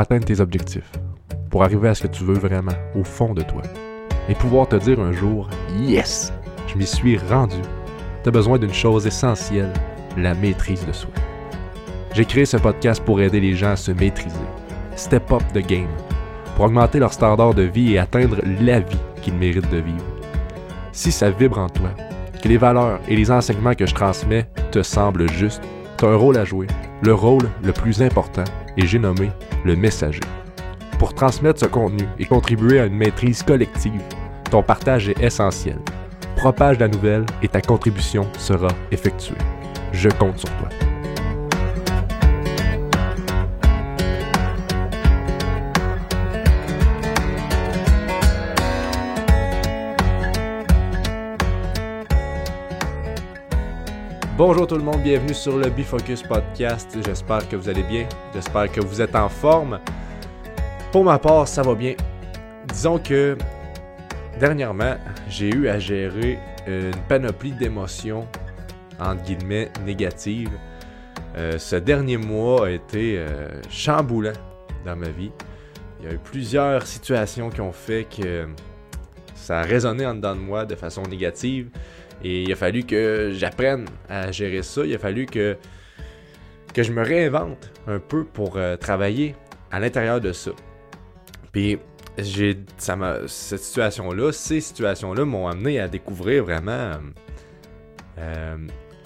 [0.00, 0.90] atteindre tes objectifs,
[1.50, 3.62] pour arriver à ce que tu veux vraiment, au fond de toi,
[4.28, 6.32] et pouvoir te dire un jour, yes,
[6.66, 7.56] je m'y suis rendu.
[8.22, 9.72] Tu as besoin d'une chose essentielle,
[10.16, 11.10] la maîtrise de soi.
[12.14, 14.36] J'ai créé ce podcast pour aider les gens à se maîtriser,
[14.96, 15.88] step up the game,
[16.56, 20.04] pour augmenter leur standard de vie et atteindre la vie qu'ils méritent de vivre.
[20.92, 21.90] Si ça vibre en toi,
[22.42, 25.62] que les valeurs et les enseignements que je transmets te semblent justes,
[25.96, 26.66] tu as un rôle à jouer,
[27.02, 28.44] le rôle le plus important,
[28.76, 29.30] et j'ai nommé
[29.64, 30.20] le messager.
[30.98, 34.02] Pour transmettre ce contenu et contribuer à une maîtrise collective,
[34.50, 35.78] ton partage est essentiel.
[36.36, 39.36] Propage la nouvelle et ta contribution sera effectuée.
[39.92, 40.68] Je compte sur toi.
[54.38, 56.96] Bonjour tout le monde, bienvenue sur le Bifocus Podcast.
[57.04, 59.80] J'espère que vous allez bien, j'espère que vous êtes en forme.
[60.92, 61.96] Pour ma part, ça va bien.
[62.72, 63.36] Disons que
[64.38, 64.94] dernièrement,
[65.28, 68.28] j'ai eu à gérer une panoplie d'émotions,
[69.00, 70.56] entre guillemets, négatives.
[71.36, 74.34] Euh, ce dernier mois a été euh, chamboulant
[74.86, 75.32] dans ma vie.
[75.98, 78.46] Il y a eu plusieurs situations qui ont fait que
[79.34, 81.70] ça a résonné en dedans de moi de façon négative.
[82.22, 84.84] Et il a fallu que j'apprenne à gérer ça.
[84.84, 85.56] Il a fallu que,
[86.74, 89.34] que je me réinvente un peu pour euh, travailler
[89.70, 90.50] à l'intérieur de ça.
[91.52, 91.78] Puis
[92.18, 92.96] j'ai ça
[93.26, 96.92] cette situation-là, ces situations-là m'ont amené à découvrir vraiment
[98.18, 98.56] euh,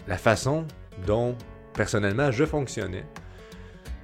[0.08, 0.66] la façon
[1.06, 1.36] dont
[1.74, 3.04] personnellement je fonctionnais.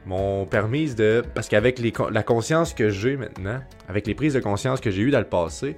[0.06, 1.22] M'ont permis de.
[1.34, 5.10] Parce qu'avec la conscience que j'ai maintenant, avec les prises de conscience que j'ai eues
[5.10, 5.76] dans le passé,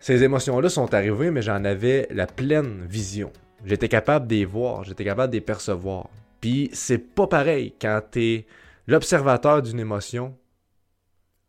[0.00, 3.32] ces émotions-là sont arrivées, mais j'en avais la pleine vision.
[3.64, 6.08] J'étais capable de les voir, j'étais capable de les percevoir.
[6.40, 8.46] Puis c'est pas pareil quand t'es
[8.86, 10.36] l'observateur d'une émotion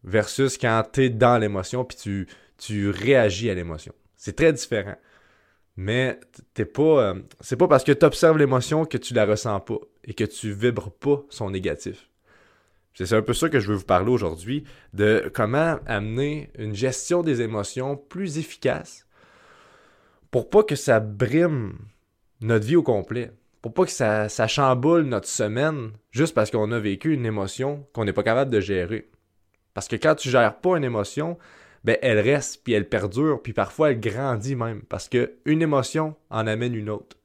[0.03, 2.27] versus quand t'es dans l'émotion puis tu,
[2.57, 3.93] tu réagis à l'émotion.
[4.15, 4.95] C'est très différent.
[5.75, 6.19] Mais
[6.55, 7.11] t'es pas.
[7.11, 10.51] Euh, c'est pas parce que tu l'émotion que tu la ressens pas et que tu
[10.51, 12.09] vibres pas son négatif.
[13.05, 14.63] C'est un peu ça que je veux vous parler aujourd'hui,
[14.93, 19.07] de comment amener une gestion des émotions plus efficace
[20.31, 21.77] pour pas que ça brime
[22.41, 23.31] notre vie au complet,
[23.61, 28.05] pour pas que ça, chamboule notre semaine juste parce qu'on a vécu une émotion qu'on
[28.05, 29.09] n'est pas capable de gérer.
[29.73, 31.37] Parce que quand tu gères pas une émotion,
[31.83, 36.47] ben elle reste, puis elle perdure, puis parfois elle grandit même, parce qu'une émotion en
[36.47, 37.17] amène une autre.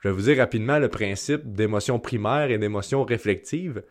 [0.00, 3.82] Je vais vous dire rapidement le principe d'émotion primaire et d'émotion réflexive.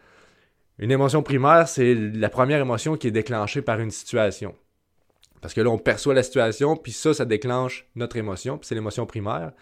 [0.83, 4.53] Une émotion primaire, c'est la première émotion qui est déclenchée par une situation.
[5.39, 8.75] Parce que là, on perçoit la situation, puis ça, ça déclenche notre émotion, puis c'est
[8.75, 9.53] l'émotion primaire.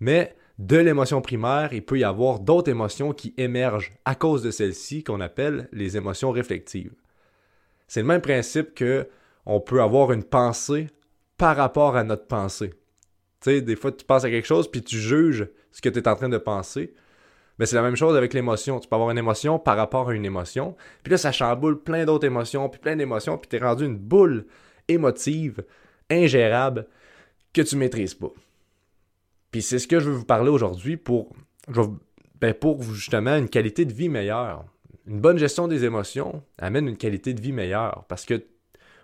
[0.00, 4.50] Mais de l'émotion primaire, il peut y avoir d'autres émotions qui émergent à cause de
[4.50, 6.94] celle-ci, qu'on appelle les émotions réflectives.
[7.86, 9.10] C'est le même principe que
[9.44, 10.86] on peut avoir une pensée
[11.36, 12.70] par rapport à notre pensée.
[13.42, 15.98] Tu sais, des fois, tu penses à quelque chose, puis tu juges ce que tu
[15.98, 16.94] es en train de penser.
[17.62, 18.80] Mais c'est la même chose avec l'émotion.
[18.80, 20.74] Tu peux avoir une émotion par rapport à une émotion.
[21.04, 23.96] Puis là, ça chamboule plein d'autres émotions, puis plein d'émotions, puis tu es rendu une
[23.96, 24.46] boule
[24.88, 25.62] émotive,
[26.10, 26.88] ingérable,
[27.52, 28.32] que tu maîtrises pas.
[29.52, 31.30] Puis c'est ce que je veux vous parler aujourd'hui pour,
[32.40, 34.64] ben pour justement une qualité de vie meilleure.
[35.06, 38.44] Une bonne gestion des émotions amène une qualité de vie meilleure parce que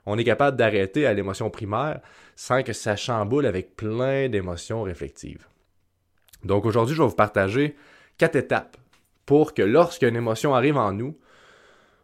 [0.04, 2.00] on est capable d'arrêter à l'émotion primaire
[2.34, 5.47] sans que ça chamboule avec plein d'émotions réflectives.
[6.42, 7.76] Donc aujourd'hui, je vais vous partager
[8.18, 8.76] quatre étapes
[9.24, 11.16] pour que lorsqu'une émotion arrive en nous,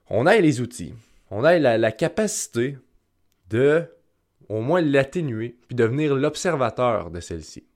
[0.08, 0.94] on ait les outils,
[1.30, 2.78] on ait la, capacité
[3.50, 3.84] de
[4.48, 7.66] au moins l'atténuer, puis devenir l'observateur de celle-ci.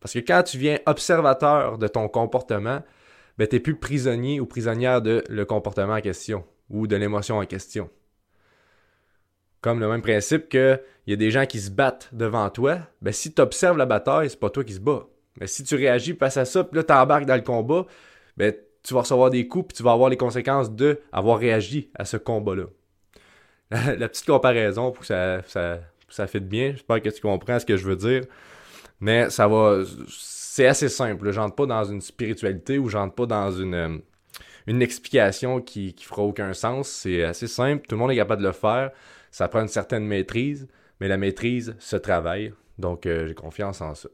[0.00, 2.82] Parce que quand tu viens observateur de ton comportement,
[3.36, 7.38] ben, tu n'es plus prisonnier ou prisonnière de le comportement en question ou de l'émotion
[7.38, 7.90] en question.
[9.60, 13.12] Comme le même principe qu'il y a des gens qui se battent devant toi, ben,
[13.12, 15.06] si tu observes la bataille, c'est pas toi qui se bats.
[15.40, 17.86] Mais si tu réagis face à ça, puis là, tu embarques dans le combat,
[18.36, 18.52] ben,
[18.82, 22.04] tu vas recevoir des coups, puis tu vas avoir les conséquences de avoir réagi à
[22.04, 22.64] ce combat-là.
[23.70, 27.76] La, petite comparaison, pour que ça, ça, ça bien, j'espère que tu comprends ce que
[27.76, 28.22] je veux dire.
[29.00, 29.82] Mais ça va.
[30.08, 31.30] C'est assez simple.
[31.30, 34.00] J'entre pas dans une spiritualité ou j'entre pas dans une,
[34.66, 36.88] une explication qui, qui fera aucun sens.
[36.88, 37.86] C'est assez simple.
[37.86, 38.90] Tout le monde est capable de le faire.
[39.30, 40.66] Ça prend une certaine maîtrise,
[41.00, 42.52] mais la maîtrise se travaille.
[42.78, 44.08] Donc, euh, j'ai confiance en ça.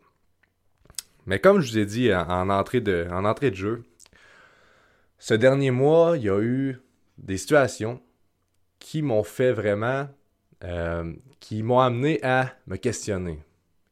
[1.27, 3.83] Mais comme je vous ai dit en entrée de, en entrée de jeu,
[5.19, 6.79] ce dernier mois, il y a eu
[7.19, 8.03] des situations
[8.79, 10.09] qui m'ont fait vraiment,
[10.65, 13.39] euh, qui m'ont amené à me questionner,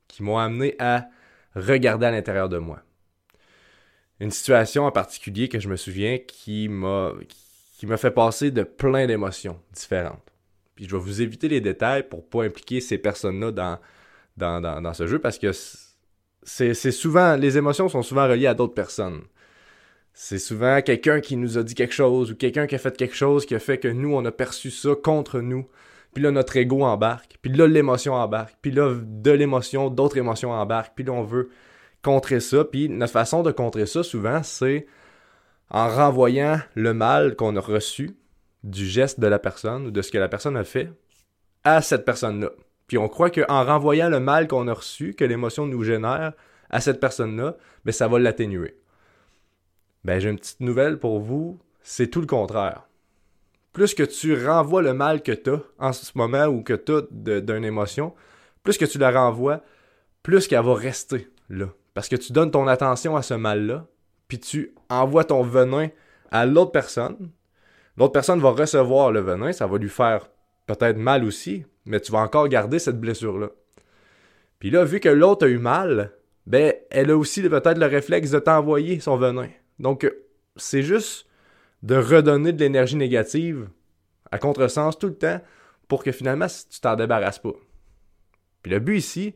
[0.08, 1.08] qui m'ont amené à
[1.55, 2.82] regarder à l'intérieur de moi.
[4.20, 7.12] Une situation en particulier que je me souviens qui m'a,
[7.78, 10.23] qui me fait passer de plein d'émotions différentes.
[10.75, 13.78] Puis je vais vous éviter les détails pour pas impliquer ces personnes-là dans,
[14.37, 15.50] dans, dans, ce jeu parce que
[16.44, 19.22] c'est souvent, les émotions sont souvent reliées à d'autres personnes.
[20.14, 23.14] C'est souvent quelqu'un qui nous a dit quelque chose ou quelqu'un qui a fait quelque
[23.14, 25.66] chose qui a fait que nous, on a perçu ça contre nous.
[26.12, 27.38] Puis là, notre ego embarque.
[27.40, 28.56] Puis là, l'émotion embarque.
[28.60, 30.94] Puis là, de l'émotion, d'autres émotions embarquent.
[30.94, 31.48] Puis là, on veut
[32.02, 32.64] contrer ça.
[32.64, 34.86] Puis notre façon de contrer ça, souvent, c'est
[35.70, 38.16] en renvoyant le mal qu'on a reçu
[38.62, 40.90] du geste de la personne ou de ce que la personne a fait
[41.64, 42.50] à cette personne-là.
[42.87, 46.32] Puis on croit qu'en renvoyant le mal qu'on a reçu, que l'émotion nous génère
[46.70, 48.76] à cette personne-là, ben ça va l'atténuer.
[50.05, 52.88] Ben j'ai une petite nouvelle pour vous, c'est tout le contraire.
[53.73, 56.93] Plus que tu renvoies le mal que tu as en ce moment ou que tu
[56.93, 58.14] as d'une émotion,
[58.62, 59.62] plus que tu la renvoies,
[60.23, 61.67] plus qu'elle va rester là.
[61.94, 63.87] Parce que tu donnes ton attention à ce mal-là,
[64.28, 65.88] puis tu envoies ton venin
[66.31, 67.31] à l'autre personne.
[67.96, 70.28] L'autre personne va recevoir le venin, ça va lui faire
[70.67, 73.50] peut-être mal aussi, mais tu vas encore garder cette blessure-là.
[74.58, 76.12] Puis là, vu que l'autre a eu mal,
[76.46, 79.49] ben, elle a aussi peut-être le réflexe de t'envoyer son venin.
[79.79, 80.11] Donc,
[80.56, 81.26] c'est juste
[81.82, 83.69] de redonner de l'énergie négative
[84.31, 85.40] à contresens tout le temps
[85.88, 87.55] pour que finalement, tu t'en débarrasses pas.
[88.62, 89.35] Puis le but ici,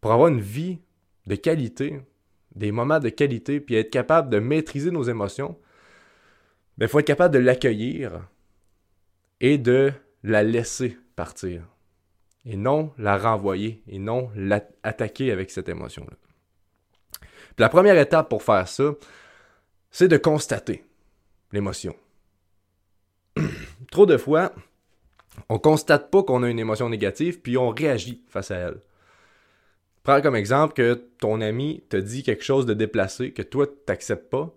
[0.00, 0.78] pour avoir une vie
[1.26, 2.00] de qualité,
[2.54, 5.58] des moments de qualité, puis être capable de maîtriser nos émotions,
[6.76, 8.28] il ben, faut être capable de l'accueillir
[9.40, 9.92] et de
[10.22, 11.62] la laisser partir.
[12.44, 16.16] Et non la renvoyer, et non l'attaquer avec cette émotion-là.
[17.58, 18.92] la première étape pour faire ça,
[19.90, 20.84] c'est de constater
[21.52, 21.96] l'émotion.
[23.90, 24.52] Trop de fois,
[25.48, 28.80] on constate pas qu'on a une émotion négative, puis on réagit face à elle.
[30.02, 33.72] Prends comme exemple que ton ami te dit quelque chose de déplacé, que toi, tu
[33.88, 34.54] n'acceptes pas.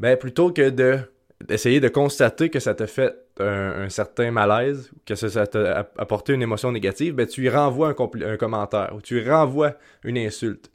[0.00, 1.00] Ben, plutôt que de
[1.46, 6.42] d'essayer de constater que ça te fait un, certain malaise, que ça t'a apporté une
[6.42, 10.70] émotion négative, ben tu lui renvoies un, un, commentaire ou tu lui renvoies une insulte.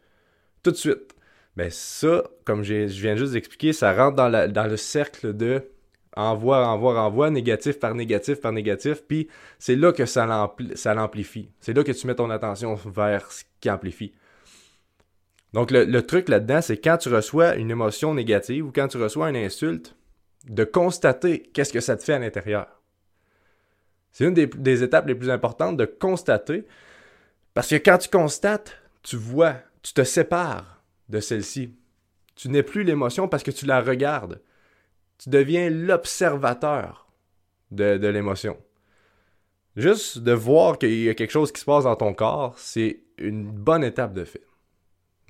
[0.63, 1.15] Tout de suite.
[1.57, 5.69] Ben ça, comme je viens juste d'expliquer, ça rentre dans, la, dans le cercle de
[6.15, 9.27] envoi, envoi, envoi, négatif par négatif par négatif, puis
[9.59, 11.49] c'est là que ça l'amplifie.
[11.59, 14.13] C'est là que tu mets ton attention vers ce qui amplifie.
[15.53, 18.97] Donc le, le truc là-dedans, c'est quand tu reçois une émotion négative ou quand tu
[18.97, 19.95] reçois une insulte,
[20.43, 22.81] de constater qu'est-ce que ça te fait à l'intérieur.
[24.11, 26.65] C'est une des, étapes les plus importantes de constater,
[27.53, 31.75] parce que quand tu constates, tu vois, tu te sépares de celle-ci.
[32.35, 34.41] Tu n'es plus l'émotion parce que tu la regardes.
[35.17, 37.07] Tu deviens l'observateur
[37.71, 38.57] de, de l'émotion.
[39.75, 43.01] Juste de voir qu'il y a quelque chose qui se passe dans ton corps, c'est
[43.17, 44.45] une bonne étape de fait.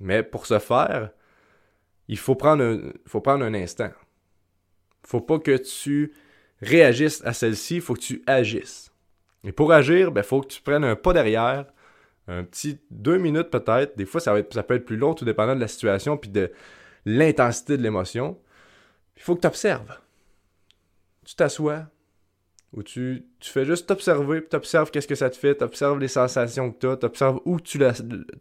[0.00, 1.10] Mais pour ce faire,
[2.08, 3.90] il faut prendre faut prendre un instant.
[5.06, 6.12] Faut pas que tu
[6.60, 8.92] réagisses à celle-ci, faut que tu agisses.
[9.44, 11.66] Et pour agir, il ben, faut que tu prennes un pas derrière,
[12.26, 13.96] un petit deux minutes peut-être.
[13.96, 16.50] Des fois, ça, peut être plus long, tout dépendant de la situation puis de
[17.04, 18.38] l'intensité de l'émotion.
[19.16, 19.98] Il faut que tu observes.
[21.26, 21.86] Tu t'assois,
[22.72, 26.08] ou tu, tu, fais juste t'observer, puis t'observes qu'est-ce que ça te fait, t'observes les
[26.08, 27.80] sensations que tu as, t'observes où tu,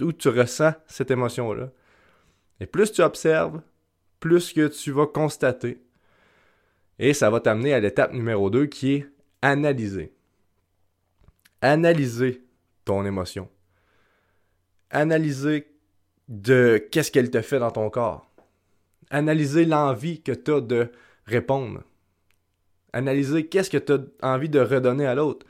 [0.02, 1.70] où tu ressens cette émotion-là.
[2.60, 3.62] Et plus tu observes,
[4.20, 5.83] plus que tu vas constater,
[7.00, 9.08] et ça va t'amener à l'étape numéro 2 qui est
[9.42, 10.14] analyser.
[11.62, 12.44] Analyser
[12.86, 13.50] ton émotion.
[14.90, 15.68] Analyser
[16.28, 18.30] de qu'est-ce qu'elle te fait dans ton corps.
[19.10, 20.92] Analyser l'envie que tu as de
[21.26, 21.84] répondre.
[22.94, 25.46] Analyser qu'est-ce que tu as envie de redonner à l'autre.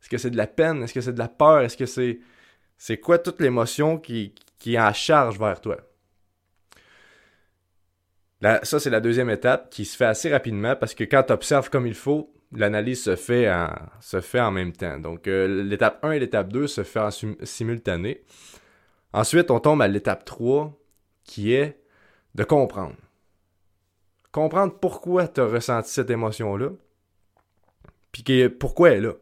[0.00, 0.82] Est-ce que c'est de la peine?
[0.82, 1.60] Est-ce que c'est de la peur?
[1.60, 2.20] Est-ce que c'est.
[2.76, 5.78] C'est quoi toute l'émotion qui, qui est en charge vers toi?
[8.62, 11.70] Ça, c'est la deuxième étape qui se fait assez rapidement parce que quand tu observes
[11.70, 14.98] comme il faut, l'analyse se fait en, même temps.
[14.98, 17.10] Donc, euh, l'étape 1 et l'étape 2 se font en
[17.42, 18.22] simultané.
[19.12, 20.76] Ensuite, on tombe à l'étape 3
[21.24, 21.78] qui est
[22.34, 22.96] de comprendre.
[24.32, 26.70] Comprendre pourquoi tu as ressenti cette émotion-là,
[28.10, 29.12] puis pourquoi elle est là.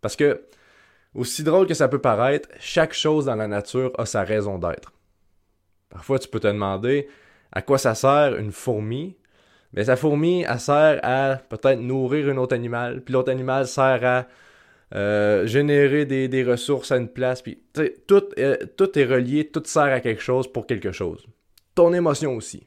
[0.00, 0.44] Parce que,
[1.14, 4.92] aussi drôle que ça peut paraître, chaque chose dans la nature a sa raison d'être.
[5.88, 7.08] Parfois, tu peux te demander,
[7.52, 9.16] à quoi ça sert une fourmi?
[9.72, 14.04] Mais sa fourmi, elle sert à peut-être nourrir un autre animal, puis l'autre animal sert
[14.04, 14.26] à
[14.96, 17.62] euh, générer des, ressources à une place, puis
[18.06, 21.26] tout est relié, tout sert à quelque chose pour quelque chose.
[21.74, 22.66] Ton émotion aussi.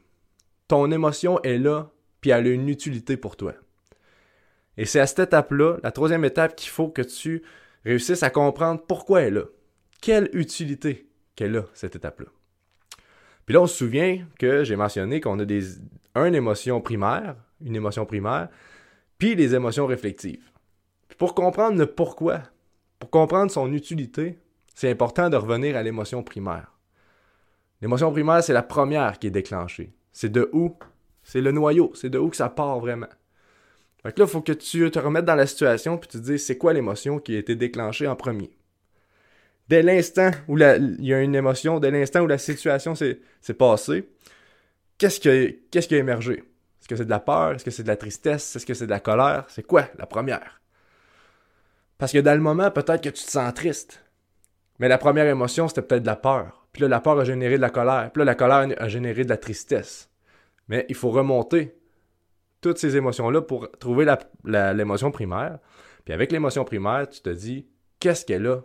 [0.69, 3.53] Ton émotion est là, puis elle a une utilité pour toi.
[4.77, 7.43] Et c'est à cette étape-là, la troisième étape, qu'il faut que tu
[7.85, 9.43] réussisses à comprendre pourquoi elle est là.
[10.01, 12.27] Quelle utilité qu'elle a, cette étape-là.
[13.45, 15.63] Puis là, on se souvient que j'ai mentionné qu'on a des,
[16.15, 18.49] une émotion primaire, une émotion primaire,
[19.17, 20.49] puis les émotions réflectives.
[21.17, 22.41] pour comprendre le pourquoi,
[22.99, 24.39] pour comprendre son utilité,
[24.73, 26.71] c'est important de revenir à l'émotion primaire.
[27.81, 29.93] L'émotion primaire, c'est la première qui est déclenchée.
[30.11, 30.75] C'est de où?
[31.23, 31.91] C'est le noyau.
[31.95, 33.07] C'est de où que ça part vraiment.
[34.01, 36.23] Fait que là, il faut que tu te remettes dans la situation puis tu te
[36.23, 38.51] dises c'est quoi l'émotion qui a été déclenchée en premier?
[39.69, 43.19] Dès l'instant où il y a une émotion, dès l'instant où la situation s'est
[43.57, 44.09] passée,
[44.97, 46.33] qu'est-ce qui, qui a émergé?
[46.33, 47.53] Est-ce que c'est de la peur?
[47.53, 48.55] Est-ce que c'est de la tristesse?
[48.55, 49.45] Est-ce que c'est de la colère?
[49.47, 50.61] C'est quoi la première?
[51.97, 54.03] Parce que dans le moment, peut-être que tu te sens triste.
[54.79, 56.67] Mais la première émotion, c'était peut-être de la peur.
[56.73, 58.11] Puis là, la peur a généré de la colère.
[58.11, 60.09] Puis là, la colère a généré de la tristesse.
[60.67, 61.77] Mais il faut remonter
[62.59, 64.05] toutes ces émotions-là pour trouver
[64.43, 65.59] l'émotion primaire.
[66.03, 67.67] Puis avec l'émotion primaire, tu te dis,
[67.99, 68.61] qu'est-ce qu'elle a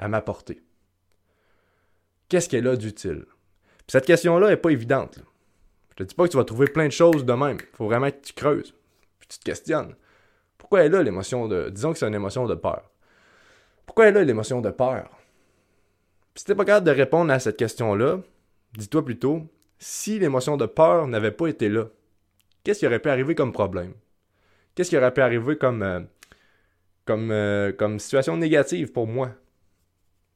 [0.00, 0.60] à m'apporter?
[2.28, 3.26] Qu'est-ce qu'elle a d'utile?
[3.78, 5.20] Puis cette question-là n'est pas évidente.
[5.90, 7.58] Je te dis pas que tu vas trouver plein de choses de même.
[7.60, 8.74] Il faut vraiment que tu creuses.
[9.18, 9.94] Puis tu te questionnes.
[10.56, 11.68] Pourquoi elle a l'émotion de.
[11.68, 12.90] Disons que c'est une émotion de peur.
[13.84, 15.10] Pourquoi elle a l'émotion de peur?
[16.34, 18.20] Si tu n'es pas capable de répondre à cette question-là,
[18.74, 19.42] dis-toi plutôt,
[19.78, 21.86] si l'émotion de peur n'avait pas été là,
[22.62, 23.94] qu'est-ce qui aurait pu arriver comme problème?
[24.74, 26.00] Qu'est-ce qui aurait pu arriver comme, euh,
[27.10, 29.32] euh, comme situation négative pour moi?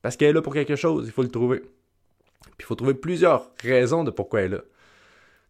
[0.05, 1.61] Parce qu'elle est là pour quelque chose, il faut le trouver.
[1.61, 4.63] Puis il faut trouver plusieurs raisons de pourquoi elle est là.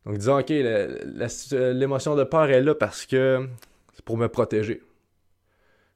[0.07, 3.49] Donc disons, ok, l'émotion de peur est là parce que
[3.95, 4.81] c'est pour me protéger.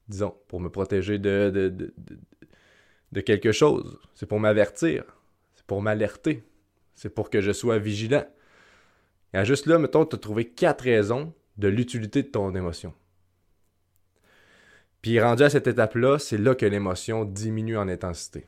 [0.09, 1.73] Disons, pour me protéger de,
[3.13, 4.01] de, quelque chose.
[4.17, 5.05] C'est pour m'avertir.
[5.55, 6.43] C'est pour m'alerter.
[6.97, 8.27] C'est pour que je sois vigilant.
[9.35, 12.93] Et juste là, mettons, tu as trouvé quatre raisons de l'utilité de ton émotion.
[15.03, 18.47] Puis rendu à cette étape-là, c'est là que l'émotion diminue en intensité.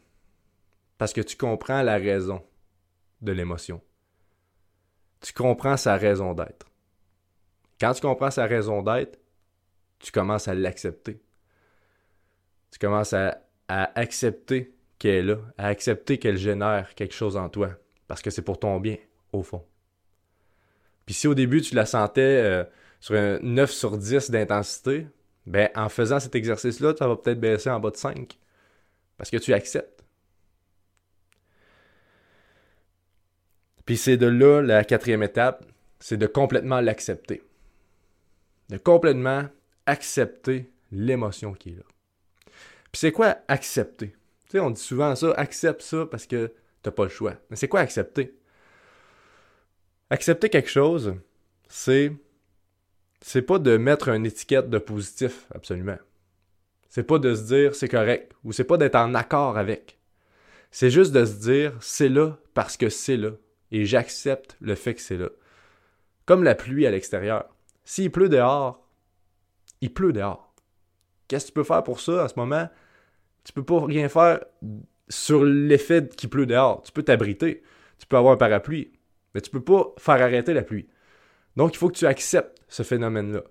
[0.99, 2.43] Parce que tu comprends la raison
[3.23, 3.81] de l'émotion.
[5.21, 6.67] Tu comprends sa raison d'être.
[7.81, 9.19] Quand tu comprends sa raison d'être,
[9.99, 11.23] tu commences à l'accepter.
[12.71, 17.71] Tu commences à, accepter qu'elle est là, à accepter qu'elle génère quelque chose en toi,
[18.09, 18.97] parce que c'est pour ton bien,
[19.33, 19.65] au fond.
[21.07, 22.65] Puis si au début tu la sentais euh,
[22.99, 25.07] sur un 9 sur 10 d'intensité,
[25.47, 28.39] ben en faisant cet exercice-là, ça va peut-être baisser en bas de 5.
[29.17, 30.05] Parce que tu acceptes.
[33.85, 35.65] Puis c'est de là la quatrième étape,
[35.99, 37.43] c'est de complètement l'accepter.
[38.69, 39.49] De complètement
[39.87, 41.83] accepter l'émotion qui est là.
[42.93, 44.09] Puis c'est quoi accepter?
[44.45, 47.35] Tu sais, on dit souvent ça, accepte ça parce que t'as pas le choix.
[47.51, 48.37] Mais c'est quoi accepter?
[50.09, 51.15] Accepter quelque chose,
[51.69, 52.13] c'est.
[53.21, 55.99] C'est pas de mettre une étiquette de positif, absolument.
[56.89, 59.99] C'est pas de se dire c'est correct, ou c'est pas d'être en accord avec.
[60.71, 63.31] C'est juste de se dire c'est là parce que c'est là,
[63.71, 65.29] et j'accepte le fait que c'est là.
[66.27, 67.49] Comme la pluie à l'extérieur.
[67.85, 68.87] S'il pleut dehors,
[69.81, 70.55] il pleut dehors.
[71.29, 72.69] Qu'est-ce que tu peux faire pour ça à ce moment?
[73.45, 74.45] Tu peux pas rien faire
[75.09, 76.83] sur l'effet qu'il pleut dehors.
[76.83, 77.63] Tu peux t'abriter.
[77.99, 78.93] Tu peux avoir un parapluie.
[79.35, 80.89] Mais tu peux pas faire arrêter la pluie.
[81.57, 83.43] Donc, il faut que tu acceptes ce phénomène-là.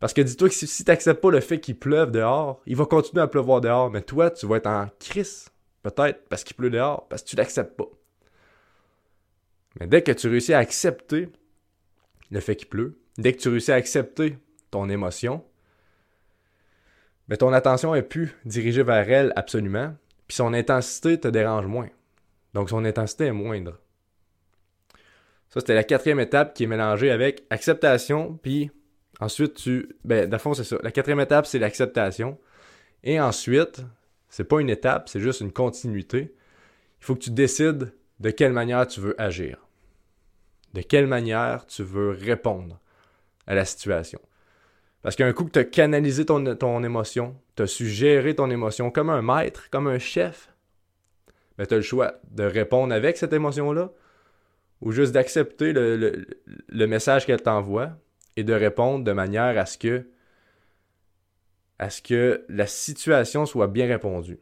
[0.00, 2.84] Parce que dis-toi que si, tu n'acceptes pas le fait qu'il pleuve dehors, il va
[2.84, 3.90] continuer à pleuvoir dehors.
[3.90, 5.48] Mais toi, tu vas être en crise.
[5.82, 7.88] Peut-être parce qu'il pleut dehors, parce que tu l'acceptes pas.
[9.78, 11.28] Mais dès que tu réussis à accepter
[12.30, 14.38] le fait qu'il pleut, dès que tu réussis à accepter
[14.70, 15.44] ton émotion,
[17.28, 19.94] mais ton attention est plus dirigée vers elle absolument,
[20.26, 21.88] puis son intensité te dérange moins.
[22.54, 23.78] Donc son intensité est moindre.
[25.54, 28.72] Ça, c'était la quatrième étape qui est mélangée avec acceptation, puis
[29.20, 29.88] ensuite tu...
[30.04, 30.78] Ben, dans fond, c'est ça.
[30.82, 32.40] La quatrième étape, c'est l'acceptation.
[33.04, 33.82] Et ensuite,
[34.28, 36.34] c'est pas une étape, c'est juste une continuité.
[37.00, 39.68] Il faut que tu décides de quelle manière tu veux agir.
[40.72, 42.80] De quelle manière tu veux répondre
[43.46, 44.20] à la situation.
[45.02, 48.50] Parce qu'un coup que tu as canalisé ton, ton émotion, tu as su gérer ton
[48.50, 50.52] émotion comme un maître, comme un chef,
[51.58, 53.92] ben tu as le choix de répondre avec cette émotion-là
[54.84, 56.26] ou juste d'accepter le,
[56.68, 57.98] le, message qu'elle t'envoie
[58.36, 60.06] et de répondre de manière à ce que
[61.78, 64.38] à ce que la situation soit bien répondue.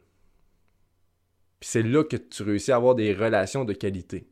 [1.59, 4.27] Puis c'est là que tu réussis à avoir des relations de qualité.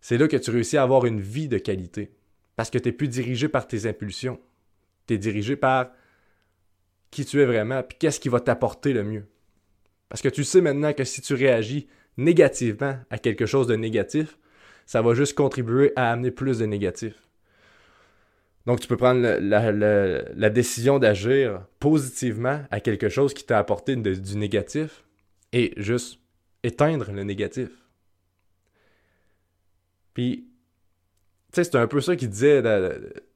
[0.00, 2.12] C'est là que tu réussis à avoir une vie de qualité.
[2.56, 4.38] Parce que tu n'es plus dirigé par tes impulsions.
[5.06, 5.92] Tu es dirigé par
[7.10, 9.26] qui tu es vraiment, puis qu'est-ce qui va t'apporter le mieux.
[10.08, 11.86] Parce que tu sais maintenant que si tu réagis
[12.16, 14.38] négativement à quelque chose de négatif,
[14.88, 17.28] ça va juste contribuer à amener plus de négatif.
[18.64, 24.36] Donc tu peux prendre la, décision d'agir positivement à quelque chose qui t'a apporté du
[24.38, 25.04] négatif
[25.52, 26.20] et juste
[26.62, 27.68] éteindre le négatif.
[30.14, 30.48] Puis,
[31.52, 32.62] tu sais, c'est un peu ça qu'il disait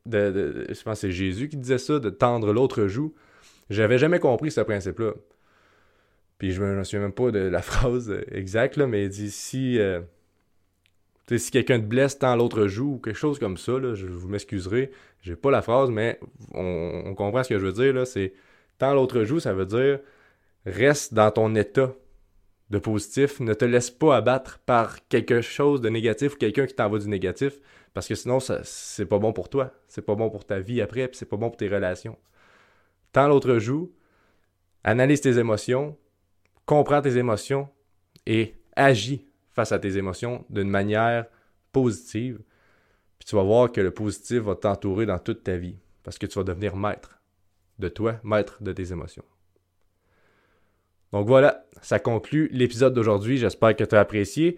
[0.06, 3.14] je pense que c'est Jésus qui disait ça, de tendre l'autre joue.
[3.68, 5.12] J'avais jamais compris ce principe-là.
[6.38, 10.00] Puis je me souviens même pas de la phrase exacte, mais il dit si, euh,
[11.30, 14.28] si quelqu'un te blesse, tend l'autre joue ou quelque chose comme ça, là, je vous
[14.28, 14.90] m'excuserai.
[15.22, 16.18] J'ai pas la phrase, mais
[16.54, 18.06] on, comprend ce que je veux dire.
[18.06, 18.34] C'est
[18.78, 20.00] tend l'autre joue, ça veut dire
[20.66, 21.94] reste dans ton état
[22.70, 23.40] de positif.
[23.40, 27.08] Ne te laisse pas abattre par quelque chose de négatif ou quelqu'un qui t'envoie du
[27.08, 27.60] négatif.
[27.94, 29.72] Parce que sinon, c'est pas bon pour toi.
[29.88, 32.16] C'est pas bon pour ta vie après, puis c'est pas bon pour tes relations.
[33.12, 33.92] Tends l'autre joue,
[34.82, 35.98] analyse tes émotions,
[36.64, 37.68] comprends tes émotions
[38.24, 41.26] et agis face à tes émotions d'une manière
[41.72, 42.40] positive.
[43.18, 45.76] Puis tu vas voir que le positif va t'entourer dans toute ta vie.
[46.02, 47.20] Parce que tu vas devenir maître
[47.78, 49.24] de toi, maître de tes émotions.
[51.12, 53.36] Donc voilà, ça conclut l'épisode d'aujourd'hui.
[53.36, 54.56] J'espère que tu as apprécié.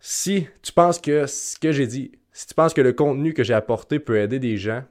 [0.00, 3.44] Si tu penses que ce que j'ai dit, si tu penses que le contenu que
[3.44, 4.82] j'ai apporté peut aider des gens,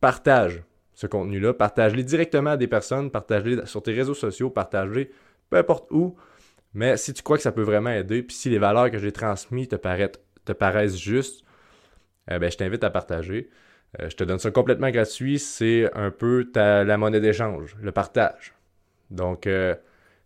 [0.00, 5.08] partage ce contenu-là, partage-le directement à des personnes, partage-le sur tes réseaux sociaux, partage-le
[5.50, 6.16] peu importe où.
[6.74, 9.12] Mais si tu crois que ça peut vraiment aider, puis si les valeurs que j'ai
[9.12, 9.76] transmises te,
[10.52, 11.44] paraissent justes,
[12.30, 13.50] eh ben, je t'invite à partager.
[14.00, 15.38] Euh, je te donne ça complètement gratuit.
[15.38, 18.54] C'est un peu ta, la monnaie d'échange, le partage.
[19.10, 19.74] Donc, euh,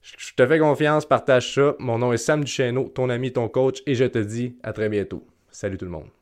[0.03, 1.77] je te fais confiance, partage ça.
[1.79, 4.89] Mon nom est Sam Duchesneau, ton ami, ton coach, et je te dis à très
[4.89, 5.25] bientôt.
[5.51, 6.22] Salut tout le monde.